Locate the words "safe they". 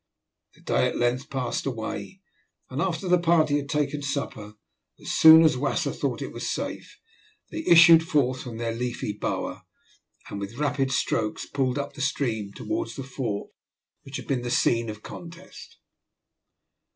6.49-7.63